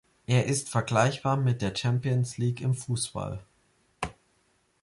[0.25, 3.39] Er ist vergleichbar mit der Champions-League im Fußball.